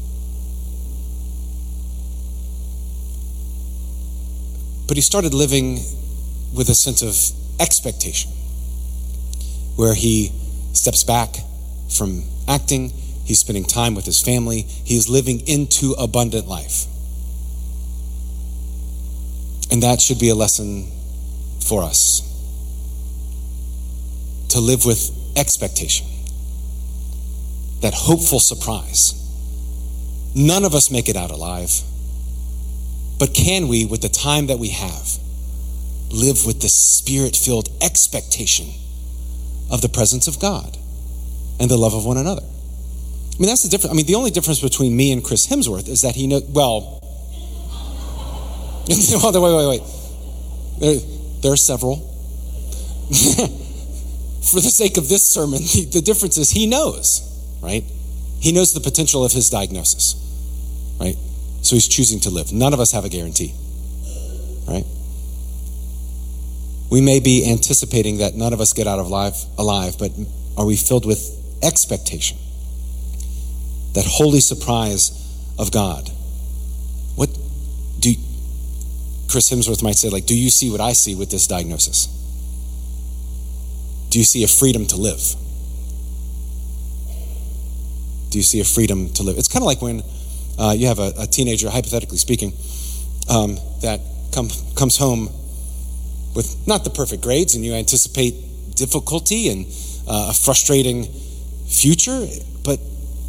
But 4.87 4.97
he 4.97 5.01
started 5.01 5.35
living 5.35 5.81
with 6.55 6.69
a 6.69 6.75
sense 6.75 7.03
of 7.03 7.17
expectation, 7.61 8.31
where 9.75 9.95
he 9.95 10.31
steps 10.73 11.03
back 11.03 11.37
from 11.91 12.23
acting, 12.47 12.91
he's 13.25 13.41
spending 13.41 13.65
time 13.65 13.97
with 13.97 14.05
his 14.05 14.23
family, 14.23 14.61
he's 14.63 15.09
living 15.09 15.41
into 15.49 15.95
abundant 15.99 16.47
life. 16.47 16.87
And 19.71 19.83
that 19.83 20.01
should 20.01 20.19
be 20.19 20.29
a 20.29 20.35
lesson 20.35 20.91
for 21.67 21.83
us 21.83 22.23
to 24.51 24.61
live 24.61 24.85
with 24.85 25.11
expectation 25.37 26.07
that 27.81 27.93
hopeful 27.93 28.41
surprise. 28.41 29.13
None 30.35 30.65
of 30.65 30.75
us 30.75 30.91
make 30.91 31.09
it 31.09 31.17
out 31.17 31.31
alive. 31.31 31.71
But 33.19 33.35
can 33.35 33.69
we, 33.69 33.85
with 33.85 34.01
the 34.01 34.09
time 34.09 34.47
that 34.47 34.59
we 34.59 34.71
have, 34.71 35.19
live 36.11 36.47
with 36.47 36.63
the 36.63 36.69
spirit 36.69 37.37
filled 37.37 37.69
expectation 37.83 38.69
of 39.71 39.83
the 39.83 39.89
presence 39.89 40.27
of 40.27 40.41
God 40.41 40.79
and 41.61 41.71
the 41.71 41.77
love 41.77 41.95
of 41.95 42.07
one 42.07 42.17
another? 42.17 42.43
I 42.43 43.39
mean, 43.39 43.49
that's 43.49 43.63
the 43.63 43.69
difference. 43.69 43.93
I 43.93 43.97
mean, 43.97 44.07
the 44.07 44.15
only 44.15 44.31
difference 44.31 44.61
between 44.61 44.97
me 44.97 45.13
and 45.13 45.23
Chris 45.23 45.47
Hemsworth 45.47 45.89
is 45.89 46.03
that 46.03 46.15
he 46.15 46.27
knows, 46.27 46.45
well, 46.45 47.04
wait, 48.89 49.35
wait, 49.35 49.69
wait. 49.69 49.83
There, 51.43 51.53
are 51.53 51.57
several. 51.57 51.97
For 54.45 54.61
the 54.61 54.71
sake 54.71 54.97
of 54.97 55.09
this 55.09 55.23
sermon, 55.29 55.61
the, 55.61 55.89
the 55.93 56.01
difference 56.01 56.37
is 56.39 56.51
he 56.51 56.67
knows 56.67 57.31
right? 57.65 57.85
He 58.41 58.53
knows 58.53 58.75
the 58.75 58.81
potential 58.81 59.25
of 59.25 59.33
his 59.33 59.49
diagnosis, 59.49 60.15
right? 61.01 61.17
So 61.63 61.77
he's 61.77 61.89
choosing 61.89 62.21
to 62.21 62.31
live. 62.31 62.53
None 62.53 62.75
of 62.75 62.81
us 62.81 62.93
have 62.93 63.07
a 63.07 63.09
guarantee, 63.09 63.55
right? 64.69 64.85
We 66.91 67.01
may 67.01 67.21
be 67.21 67.51
anticipating 67.51 68.19
that 68.19 68.35
none 68.35 68.53
of 68.53 68.61
us 68.61 68.75
get 68.75 68.87
out 68.87 68.99
of 68.99 69.09
life 69.09 69.47
alive, 69.57 69.97
but 69.99 70.13
are 70.59 70.67
we 70.67 70.77
filled 70.77 71.07
with 71.07 71.19
expectation? 71.63 72.37
That 73.95 74.05
holy 74.05 74.41
surprise 74.41 75.11
of 75.59 75.73
God. 75.73 76.11
What 77.17 77.31
do 77.99 78.15
Chris 79.29 79.51
Hemsworth 79.51 79.83
might 79.83 79.97
say, 79.97 80.09
like, 80.09 80.27
do 80.27 80.37
you 80.37 80.51
see 80.51 80.71
what 80.71 80.81
I 80.81 80.93
see 80.93 81.15
with 81.15 81.31
this 81.31 81.47
diagnosis? 81.47 82.07
Do 84.11 84.19
you 84.19 84.25
see 84.25 84.45
a 84.45 84.49
freedom 84.49 84.87
to 84.87 84.97
live? 84.97 85.37
do 88.35 88.39
you 88.41 88.43
see 88.43 88.59
a 88.59 88.65
freedom 88.65 89.09
to 89.11 89.23
live? 89.23 89.39
It's 89.39 89.47
kind 89.47 89.63
of 89.63 89.67
like 89.69 89.81
when 89.81 90.03
uh, 90.59 90.75
you 90.77 90.89
have 90.89 90.99
a, 90.99 91.13
a, 91.21 91.27
teenager, 91.29 91.71
hypothetically 91.71 92.19
speaking, 92.19 92.53
um, 93.31 93.59
that 93.81 94.01
come, 94.35 94.49
comes 94.75 94.97
home 94.97 95.31
with 96.35 96.67
not 96.67 96.83
the 96.83 96.91
perfect 96.91 97.23
grades, 97.23 97.55
and 97.55 97.65
you 97.65 97.75
anticipate 97.75 98.35
difficulty 98.75 99.51
and 99.51 99.67
uh, 100.09 100.31
a 100.31 100.35
frustrating 100.35 101.05
future, 101.69 102.27
but 102.65 102.81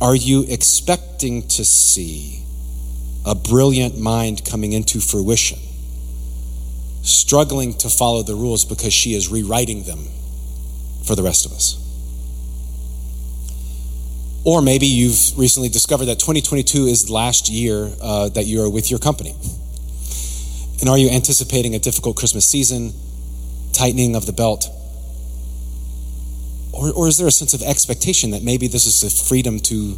are 0.02 0.16
you 0.16 0.44
expecting 0.50 1.48
to 1.50 1.64
see 1.64 2.42
a 3.28 3.36
brilliant 3.36 4.00
mind 4.00 4.44
coming 4.44 4.74
into 4.74 5.00
fruition, 5.00 5.60
struggling 7.06 7.74
to 7.76 7.90
follow 7.90 8.24
the 8.24 8.36
rules 8.36 8.66
because 8.66 8.94
she 8.94 9.14
is 9.14 9.30
rewriting 9.30 9.84
them 9.84 10.08
for 11.06 11.16
the 11.16 11.24
rest 11.24 11.46
of 11.46 11.52
us? 11.52 11.82
Or 14.44 14.62
maybe 14.62 14.86
you've 14.86 15.38
recently 15.38 15.70
discovered 15.70 16.06
that 16.06 16.20
2022 16.20 16.86
is 16.86 17.06
the 17.06 17.14
last 17.14 17.50
year 17.50 17.92
uh, 18.02 18.30
that 18.30 18.46
you're 18.46 18.70
with 18.70 18.92
your 18.92 19.00
company. 19.00 19.34
And 20.80 20.90
are 20.90 20.98
you 20.98 21.10
anticipating 21.10 21.74
a 21.74 21.80
difficult 21.80 22.16
Christmas 22.16 22.48
season, 22.48 22.94
tightening 23.72 24.16
of 24.16 24.26
the 24.26 24.34
belt? 24.34 24.70
Or, 26.74 26.92
or 26.92 27.08
is 27.08 27.18
there 27.18 27.28
a 27.28 27.32
sense 27.32 27.54
of 27.54 27.64
expectation 27.64 28.32
that 28.32 28.44
maybe 28.44 28.68
this 28.68 28.86
is 28.86 29.04
a 29.04 29.26
freedom 29.26 29.60
to 29.62 29.98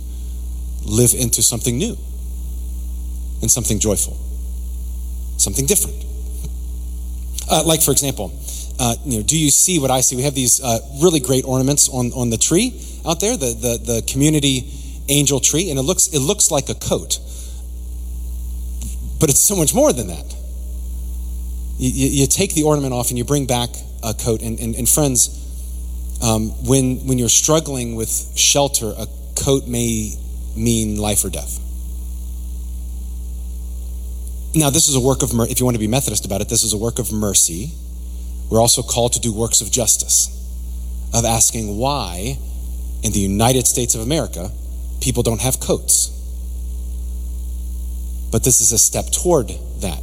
live 0.86 1.14
into 1.14 1.42
something 1.42 1.78
new 1.78 1.98
and 3.42 3.52
something 3.52 3.80
joyful, 3.80 4.18
something 5.38 5.66
different? 5.66 6.07
Uh, 7.50 7.64
like, 7.66 7.82
for 7.82 7.92
example, 7.92 8.32
uh, 8.80 8.96
you 9.06 9.18
know, 9.18 9.24
do 9.24 9.38
you 9.38 9.50
see 9.50 9.80
what 9.80 9.90
I 9.90 10.02
see? 10.02 10.16
We 10.16 10.24
have 10.24 10.36
these 10.36 10.62
uh, 10.62 10.80
really 11.02 11.20
great 11.20 11.46
ornaments 11.46 11.90
on, 11.90 12.12
on 12.14 12.30
the 12.30 12.38
tree 12.38 12.80
out 13.06 13.20
there, 13.20 13.38
the, 13.38 13.54
the, 13.54 13.94
the 13.94 14.04
community 14.12 14.70
angel 15.10 15.40
tree, 15.40 15.70
and 15.70 15.80
it 15.80 15.84
looks, 15.84 16.08
it 16.10 16.20
looks 16.20 16.52
like 16.52 16.70
a 16.70 16.76
coat. 16.76 17.20
But 19.20 19.30
it's 19.30 19.40
so 19.40 19.56
much 19.56 19.74
more 19.74 19.94
than 19.94 20.08
that. 20.08 20.36
You, 21.80 22.08
you, 22.08 22.28
take 22.28 22.54
the 22.54 22.64
ornament 22.64 22.94
off 22.94 23.10
and 23.10 23.18
you 23.18 23.24
bring 23.24 23.46
back 23.46 23.70
a 24.04 24.14
coat. 24.14 24.42
And, 24.42 24.60
and, 24.60 24.76
and 24.76 24.90
friends, 24.90 25.30
um, 26.24 26.50
when, 26.66 27.08
when 27.08 27.18
you're 27.18 27.30
struggling 27.30 27.96
with 27.96 28.10
shelter, 28.36 28.94
a 28.98 29.08
coat 29.36 29.68
may 29.68 30.14
mean 30.56 30.98
life 30.98 31.24
or 31.24 31.30
death. 31.30 31.60
Now, 34.56 34.70
this 34.70 34.88
is 34.88 34.96
a 34.96 35.00
work 35.00 35.22
of 35.22 35.34
mercy. 35.34 35.52
If 35.52 35.60
you 35.60 35.66
want 35.66 35.76
to 35.76 35.80
be 35.80 35.88
Methodist 35.88 36.26
about 36.26 36.42
it, 36.42 36.50
this 36.50 36.64
is 36.64 36.74
a 36.74 36.78
work 36.78 37.00
of 37.00 37.12
mercy. 37.12 37.72
We're 38.50 38.62
also 38.62 38.82
called 38.82 39.14
to 39.14 39.20
do 39.20 39.34
works 39.34 39.62
of 39.62 39.72
justice, 39.72 40.30
of 41.14 41.26
asking 41.26 41.78
why 41.78 42.38
in 43.04 43.12
the 43.12 43.20
United 43.20 43.68
States 43.68 43.94
of 43.94 44.02
America 44.02 44.52
people 45.02 45.22
don't 45.22 45.42
have 45.42 45.60
coats. 45.60 46.10
But 48.32 48.44
this 48.44 48.62
is 48.62 48.72
a 48.72 48.78
step 48.78 49.12
toward 49.12 49.50
that, 49.80 50.02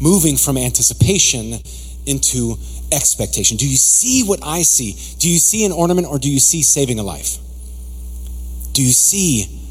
moving 0.00 0.36
from 0.36 0.56
anticipation 0.56 1.60
into 2.06 2.56
expectation. 2.90 3.56
Do 3.56 3.68
you 3.68 3.76
see 3.76 4.22
what 4.22 4.40
I 4.42 4.62
see? 4.62 4.96
Do 5.18 5.28
you 5.28 5.38
see 5.38 5.64
an 5.64 5.72
ornament 5.72 6.06
or 6.08 6.18
do 6.18 6.30
you 6.30 6.40
see 6.40 6.62
saving 6.62 6.98
a 6.98 7.02
life? 7.02 7.38
Do 8.72 8.82
you 8.82 8.92
see 8.92 9.61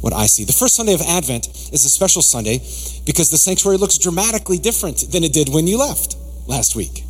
what 0.00 0.12
I 0.12 0.26
see? 0.26 0.44
The 0.44 0.52
first 0.52 0.76
Sunday 0.76 0.94
of 0.94 1.02
Advent 1.02 1.48
is 1.72 1.84
a 1.84 1.90
special 1.90 2.22
Sunday 2.22 2.58
because 3.04 3.30
the 3.30 3.36
sanctuary 3.36 3.76
looks 3.76 3.98
dramatically 3.98 4.58
different 4.58 5.10
than 5.12 5.24
it 5.24 5.32
did 5.32 5.48
when 5.48 5.66
you 5.66 5.78
left 5.78 6.16
last 6.46 6.74
week. 6.74 7.04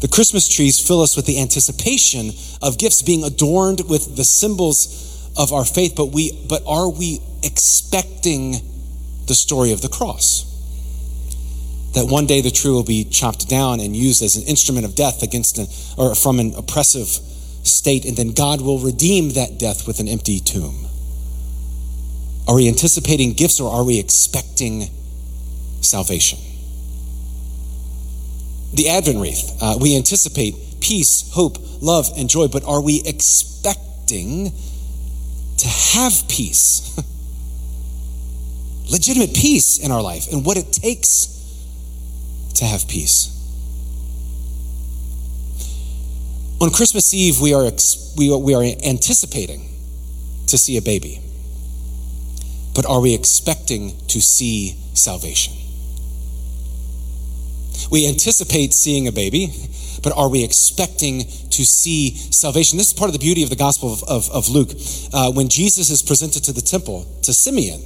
The 0.00 0.08
Christmas 0.08 0.48
trees 0.48 0.80
fill 0.80 1.00
us 1.00 1.16
with 1.16 1.26
the 1.26 1.40
anticipation 1.40 2.32
of 2.60 2.78
gifts 2.78 3.02
being 3.02 3.22
adorned 3.22 3.88
with 3.88 4.16
the 4.16 4.24
symbols 4.24 5.30
of 5.36 5.52
our 5.52 5.64
faith, 5.64 5.94
but 5.96 6.06
we 6.06 6.32
but 6.48 6.62
are 6.66 6.88
we 6.88 7.20
expecting 7.42 8.56
the 9.26 9.34
story 9.34 9.72
of 9.72 9.80
the 9.80 9.88
cross? 9.88 10.44
That 11.94 12.06
one 12.06 12.26
day 12.26 12.40
the 12.40 12.50
tree 12.50 12.70
will 12.70 12.84
be 12.84 13.04
chopped 13.04 13.48
down 13.48 13.78
and 13.78 13.94
used 13.94 14.22
as 14.22 14.34
an 14.34 14.42
instrument 14.44 14.86
of 14.86 14.94
death 14.94 15.22
against 15.22 15.58
an, 15.58 15.66
or 15.96 16.14
from 16.14 16.40
an 16.40 16.54
oppressive 16.54 17.06
state, 17.62 18.04
and 18.04 18.16
then 18.16 18.32
God 18.32 18.60
will 18.60 18.78
redeem 18.78 19.30
that 19.30 19.58
death 19.58 19.86
with 19.86 20.00
an 20.00 20.08
empty 20.08 20.40
tomb. 20.40 20.88
Are 22.48 22.56
we 22.56 22.68
anticipating 22.68 23.34
gifts 23.34 23.60
or 23.60 23.72
are 23.72 23.84
we 23.84 23.98
expecting 24.00 24.88
salvation? 25.80 26.38
The 28.74 28.88
Advent 28.88 29.20
wreath, 29.20 29.58
uh, 29.60 29.76
we 29.80 29.96
anticipate 29.96 30.56
peace, 30.80 31.30
hope, 31.32 31.58
love, 31.80 32.08
and 32.16 32.28
joy, 32.28 32.48
but 32.48 32.64
are 32.64 32.82
we 32.82 33.02
expecting 33.04 34.52
to 35.58 35.68
have 35.68 36.26
peace? 36.28 36.96
Legitimate 38.90 39.34
peace 39.34 39.78
in 39.78 39.92
our 39.92 40.02
life 40.02 40.32
and 40.32 40.44
what 40.44 40.56
it 40.56 40.72
takes 40.72 41.28
to 42.54 42.64
have 42.64 42.88
peace. 42.88 43.28
On 46.60 46.70
Christmas 46.70 47.12
Eve, 47.14 47.40
we 47.40 47.54
are, 47.54 47.66
ex- 47.66 48.14
we, 48.16 48.34
we 48.36 48.54
are 48.54 48.62
anticipating 48.84 49.68
to 50.46 50.58
see 50.58 50.76
a 50.76 50.82
baby. 50.82 51.21
But 52.74 52.86
are 52.86 53.00
we 53.00 53.14
expecting 53.14 53.96
to 54.08 54.20
see 54.20 54.76
salvation? 54.94 55.54
We 57.90 58.08
anticipate 58.08 58.72
seeing 58.72 59.06
a 59.06 59.12
baby, 59.12 59.52
but 60.02 60.12
are 60.16 60.28
we 60.28 60.44
expecting 60.44 61.20
to 61.20 61.64
see 61.64 62.14
salvation? 62.16 62.78
This 62.78 62.88
is 62.88 62.94
part 62.94 63.08
of 63.08 63.12
the 63.12 63.18
beauty 63.18 63.42
of 63.42 63.50
the 63.50 63.56
Gospel 63.56 63.92
of, 63.92 64.02
of, 64.04 64.30
of 64.30 64.48
Luke. 64.48 64.70
Uh, 65.12 65.32
when 65.32 65.48
Jesus 65.48 65.90
is 65.90 66.02
presented 66.02 66.44
to 66.44 66.52
the 66.52 66.62
temple, 66.62 67.06
to 67.22 67.32
Simeon 67.32 67.80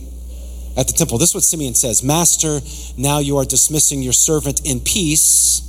at 0.77 0.87
the 0.87 0.93
temple, 0.93 1.19
this 1.19 1.31
is 1.31 1.35
what 1.35 1.45
Simeon 1.45 1.75
says 1.75 2.03
Master, 2.03 2.61
now 2.97 3.19
you 3.19 3.37
are 3.39 3.45
dismissing 3.45 4.03
your 4.03 4.13
servant 4.13 4.61
in 4.65 4.81
peace, 4.81 5.63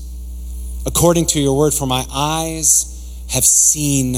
according 0.86 1.25
to 1.27 1.39
your 1.39 1.58
word, 1.58 1.73
for 1.73 1.88
my 1.88 2.06
eyes 2.12 2.93
have 3.32 3.45
seen 3.45 4.15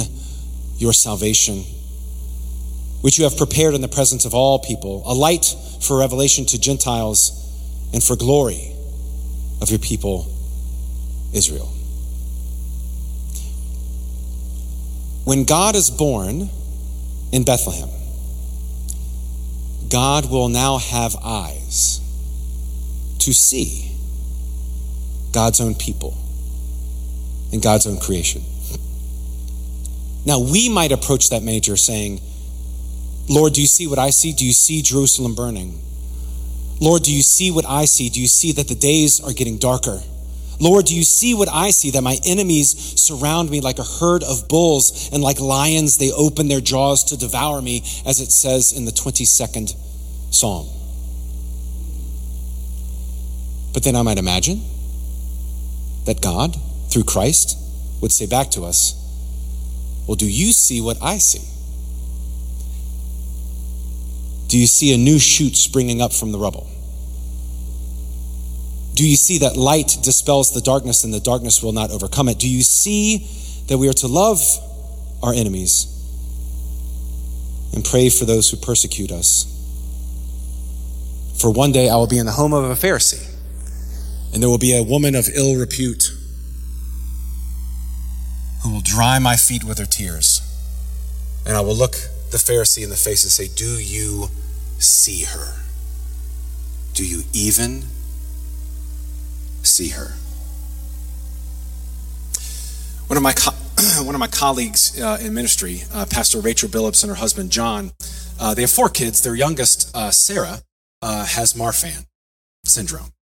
your 0.77 0.93
salvation 0.93 1.63
which 3.01 3.17
you 3.17 3.23
have 3.23 3.37
prepared 3.37 3.73
in 3.73 3.81
the 3.81 3.87
presence 3.87 4.25
of 4.25 4.33
all 4.33 4.59
people, 4.59 5.03
a 5.05 5.13
light 5.13 5.55
for 5.81 5.97
revelation 5.99 6.45
to 6.45 6.59
Gentiles 6.59 7.31
and 7.93 8.03
for 8.03 8.15
glory 8.15 8.73
of 9.61 9.69
your 9.69 9.79
people, 9.79 10.27
Israel. 11.33 11.71
When 15.23 15.43
God 15.43 15.75
is 15.75 15.89
born 15.89 16.49
in 17.31 17.43
Bethlehem, 17.43 17.89
God 19.89 20.29
will 20.29 20.49
now 20.49 20.77
have 20.77 21.15
eyes 21.23 22.01
to 23.19 23.33
see 23.33 23.91
God's 25.31 25.61
own 25.61 25.75
people 25.75 26.17
and 27.51 27.61
God's 27.61 27.87
own 27.87 27.99
creation. 27.99 28.43
Now, 30.25 30.39
we 30.39 30.69
might 30.69 30.91
approach 30.91 31.29
that 31.29 31.43
major 31.43 31.77
saying, 31.77 32.21
Lord, 33.29 33.53
do 33.53 33.61
you 33.61 33.67
see 33.67 33.85
what 33.85 33.99
I 33.99 34.09
see? 34.09 34.33
Do 34.33 34.43
you 34.43 34.53
see 34.53 34.81
Jerusalem 34.81 35.35
burning? 35.35 35.79
Lord, 36.81 37.03
do 37.03 37.13
you 37.13 37.21
see 37.21 37.51
what 37.51 37.65
I 37.65 37.85
see? 37.85 38.09
Do 38.09 38.19
you 38.19 38.27
see 38.27 38.53
that 38.53 38.67
the 38.67 38.75
days 38.75 39.21
are 39.21 39.33
getting 39.33 39.59
darker? 39.59 40.01
Lord, 40.59 40.85
do 40.85 40.95
you 40.95 41.03
see 41.03 41.35
what 41.35 41.47
I 41.47 41.69
see? 41.69 41.91
That 41.91 42.01
my 42.01 42.17
enemies 42.25 42.99
surround 42.99 43.51
me 43.51 43.61
like 43.61 43.77
a 43.77 43.83
herd 43.83 44.23
of 44.23 44.47
bulls, 44.49 45.09
and 45.13 45.21
like 45.21 45.39
lions, 45.39 45.97
they 45.97 46.11
open 46.11 46.47
their 46.47 46.59
jaws 46.59 47.03
to 47.05 47.17
devour 47.17 47.61
me, 47.61 47.83
as 48.05 48.19
it 48.19 48.31
says 48.31 48.73
in 48.73 48.85
the 48.85 48.91
22nd 48.91 49.75
Psalm. 50.31 50.67
But 53.73 53.83
then 53.83 53.95
I 53.95 54.01
might 54.01 54.17
imagine 54.17 54.61
that 56.05 56.21
God, 56.21 56.57
through 56.89 57.03
Christ, 57.03 57.57
would 58.01 58.11
say 58.11 58.25
back 58.25 58.49
to 58.51 58.65
us, 58.65 58.95
Well, 60.07 60.15
do 60.15 60.27
you 60.27 60.51
see 60.51 60.81
what 60.81 60.97
I 61.01 61.19
see? 61.19 61.48
Do 64.49 64.57
you 64.57 64.65
see 64.65 64.93
a 64.95 64.97
new 64.97 65.19
shoot 65.19 65.55
springing 65.55 66.01
up 66.01 66.11
from 66.11 66.31
the 66.31 66.39
rubble? 66.39 66.67
Do 68.95 69.07
you 69.07 69.15
see 69.15 69.37
that 69.37 69.55
light 69.55 69.97
dispels 70.01 70.51
the 70.51 70.59
darkness 70.59 71.03
and 71.03 71.13
the 71.13 71.19
darkness 71.19 71.61
will 71.61 71.71
not 71.71 71.91
overcome 71.91 72.27
it? 72.29 72.39
Do 72.39 72.49
you 72.49 72.63
see 72.63 73.27
that 73.67 73.77
we 73.77 73.87
are 73.87 73.93
to 73.93 74.07
love 74.07 74.41
our 75.21 75.31
enemies 75.33 75.85
and 77.75 77.85
pray 77.85 78.09
for 78.09 78.25
those 78.25 78.49
who 78.49 78.57
persecute 78.57 79.11
us? 79.11 79.45
For 81.39 81.51
one 81.51 81.71
day 81.71 81.87
I 81.87 81.95
will 81.95 82.07
be 82.07 82.17
in 82.17 82.25
the 82.25 82.31
home 82.31 82.51
of 82.51 82.63
a 82.63 82.73
Pharisee, 82.73 83.23
and 84.33 84.41
there 84.41 84.49
will 84.49 84.57
be 84.57 84.75
a 84.75 84.81
woman 84.81 85.13
of 85.13 85.29
ill 85.31 85.55
repute 85.57 86.11
who 88.63 88.73
will 88.73 88.81
dry 88.81 89.19
my 89.19 89.35
feet 89.35 89.63
with 89.63 89.77
her 89.77 89.85
tears. 89.85 90.41
And 91.45 91.55
I 91.55 91.61
will 91.61 91.75
look 91.75 91.95
the 92.31 92.37
Pharisee 92.37 92.83
in 92.83 92.89
the 92.89 92.95
face 92.95 93.23
and 93.23 93.31
say, 93.31 93.47
Do 93.47 93.79
you 93.79 94.29
see 94.77 95.23
her? 95.23 95.55
Do 96.93 97.05
you 97.05 97.23
even 97.33 97.83
see 99.63 99.89
her? 99.89 100.15
One 103.07 103.17
of 103.17 103.23
my, 103.23 103.33
co- 103.33 103.55
one 104.03 104.15
of 104.15 104.19
my 104.19 104.27
colleagues 104.27 104.99
uh, 105.01 105.17
in 105.21 105.33
ministry, 105.33 105.83
uh, 105.93 106.05
Pastor 106.05 106.39
Rachel 106.39 106.69
Billups 106.69 107.03
and 107.03 107.09
her 107.09 107.15
husband 107.15 107.51
John, 107.51 107.91
uh, 108.39 108.53
they 108.53 108.61
have 108.61 108.71
four 108.71 108.89
kids. 108.89 109.21
Their 109.21 109.35
youngest, 109.35 109.95
uh, 109.95 110.11
Sarah, 110.11 110.61
uh, 111.01 111.25
has 111.25 111.53
Marfan 111.53 112.05
syndrome. 112.65 113.13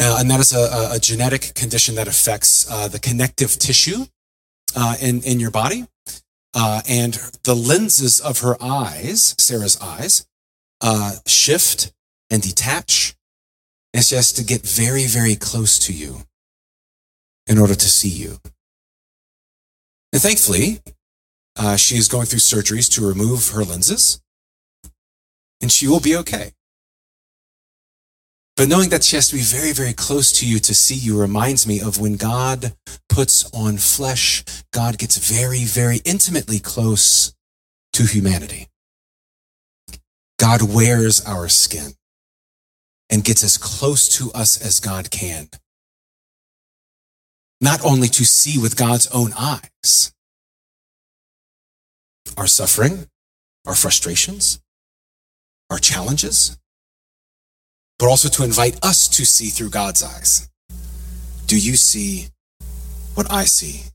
Uh, 0.00 0.16
and 0.18 0.30
that 0.30 0.40
is 0.40 0.52
a, 0.52 0.94
a, 0.94 0.98
genetic 0.98 1.54
condition 1.54 1.94
that 1.96 2.08
affects 2.08 2.64
the 2.64 2.98
connective 2.98 3.58
tissue 3.58 4.06
in, 5.00 5.22
in 5.22 5.38
your 5.38 5.50
body. 5.50 5.86
Uh, 6.54 6.82
and 6.88 7.14
the 7.44 7.54
lenses 7.54 8.20
of 8.20 8.40
her 8.40 8.62
eyes, 8.62 9.34
Sarah's 9.38 9.80
eyes, 9.80 10.26
uh, 10.80 11.12
shift 11.26 11.92
and 12.30 12.42
detach. 12.42 13.14
And 13.94 14.04
she 14.04 14.14
has 14.14 14.32
to 14.32 14.44
get 14.44 14.62
very, 14.62 15.06
very 15.06 15.36
close 15.36 15.78
to 15.80 15.92
you 15.92 16.22
in 17.46 17.58
order 17.58 17.74
to 17.74 17.88
see 17.88 18.08
you. 18.08 18.38
And 20.12 20.20
thankfully, 20.20 20.80
uh, 21.56 21.76
she 21.76 21.96
is 21.96 22.08
going 22.08 22.26
through 22.26 22.40
surgeries 22.40 22.90
to 22.92 23.06
remove 23.06 23.50
her 23.50 23.64
lenses, 23.64 24.20
and 25.60 25.70
she 25.70 25.86
will 25.86 26.00
be 26.00 26.16
okay. 26.16 26.52
But 28.62 28.68
knowing 28.68 28.90
that 28.90 29.02
she 29.02 29.16
has 29.16 29.28
to 29.30 29.34
be 29.34 29.42
very, 29.42 29.72
very 29.72 29.92
close 29.92 30.30
to 30.38 30.46
you 30.46 30.60
to 30.60 30.72
see 30.72 30.94
you 30.94 31.20
reminds 31.20 31.66
me 31.66 31.80
of 31.80 31.98
when 31.98 32.14
God 32.14 32.74
puts 33.08 33.50
on 33.52 33.76
flesh, 33.76 34.44
God 34.72 34.98
gets 34.98 35.16
very, 35.16 35.64
very 35.64 35.98
intimately 36.04 36.60
close 36.60 37.34
to 37.94 38.04
humanity. 38.04 38.68
God 40.38 40.62
wears 40.62 41.26
our 41.26 41.48
skin 41.48 41.94
and 43.10 43.24
gets 43.24 43.42
as 43.42 43.58
close 43.58 44.08
to 44.18 44.30
us 44.30 44.64
as 44.64 44.78
God 44.78 45.10
can. 45.10 45.48
Not 47.60 47.84
only 47.84 48.06
to 48.10 48.24
see 48.24 48.60
with 48.60 48.76
God's 48.76 49.08
own 49.08 49.32
eyes 49.36 50.12
our 52.36 52.46
suffering, 52.46 53.08
our 53.66 53.74
frustrations, 53.74 54.60
our 55.68 55.78
challenges, 55.78 56.56
but 58.02 58.08
also 58.08 58.28
to 58.28 58.42
invite 58.42 58.76
us 58.84 59.06
to 59.06 59.24
see 59.24 59.46
through 59.46 59.70
God's 59.70 60.02
eyes. 60.02 60.48
Do 61.46 61.56
you 61.56 61.76
see 61.76 62.26
what 63.14 63.30
I 63.30 63.44
see? 63.44 63.92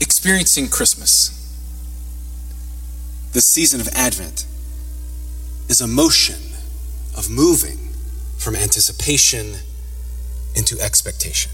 Experiencing 0.00 0.68
Christmas, 0.68 1.28
the 3.34 3.42
season 3.42 3.82
of 3.82 3.88
Advent, 3.88 4.46
is 5.68 5.82
a 5.82 5.86
motion 5.86 6.56
of 7.14 7.28
moving 7.28 7.90
from 8.38 8.56
anticipation 8.56 9.56
into 10.54 10.80
expectation. 10.80 11.52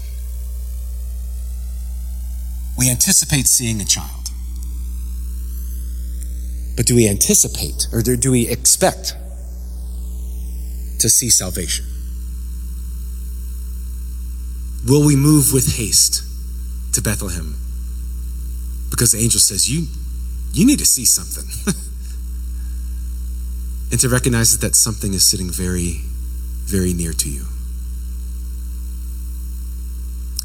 We 2.77 2.89
anticipate 2.89 3.47
seeing 3.47 3.81
a 3.81 3.85
child. 3.85 4.29
But 6.77 6.85
do 6.85 6.95
we 6.95 7.09
anticipate 7.09 7.87
or 7.91 8.01
do 8.01 8.31
we 8.31 8.47
expect 8.47 9.17
to 10.99 11.09
see 11.09 11.29
salvation? 11.29 11.85
Will 14.87 15.05
we 15.05 15.15
move 15.15 15.51
with 15.51 15.77
haste 15.77 16.23
to 16.93 17.01
Bethlehem? 17.01 17.55
Because 18.89 19.11
the 19.11 19.19
angel 19.19 19.39
says, 19.39 19.69
You, 19.69 19.87
you 20.53 20.65
need 20.65 20.79
to 20.79 20.85
see 20.85 21.05
something. 21.05 21.45
and 23.91 23.99
to 23.99 24.09
recognize 24.09 24.57
that 24.59 24.75
something 24.75 25.13
is 25.13 25.25
sitting 25.25 25.49
very, 25.49 26.01
very 26.65 26.93
near 26.93 27.13
to 27.13 27.29
you. 27.29 27.45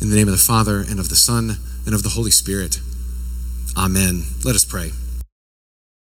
In 0.01 0.09
the 0.09 0.17
name 0.17 0.29
of 0.29 0.33
the 0.33 0.39
Father, 0.39 0.81
and 0.81 0.99
of 0.99 1.11
the 1.11 1.17
Son, 1.17 1.59
and 1.85 1.95
of 1.95 2.03
the 2.03 2.11
Holy 2.11 2.31
Spirit. 2.31 2.81
Amen. 3.77 4.25
Let 4.45 4.55
us 4.55 4.65
pray. 4.65 4.93